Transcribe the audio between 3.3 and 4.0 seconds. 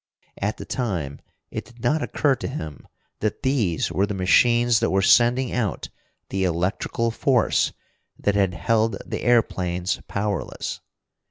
these